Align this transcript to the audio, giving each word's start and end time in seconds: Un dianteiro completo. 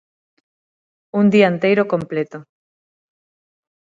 Un 1.19 1.25
dianteiro 1.35 1.83
completo. 1.93 2.37